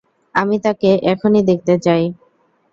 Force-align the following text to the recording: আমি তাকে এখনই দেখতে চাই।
আমি 0.35 0.55
তাকে 0.59 0.89
এখনই 1.11 1.43
দেখতে 1.43 1.73
চাই। 1.77 2.03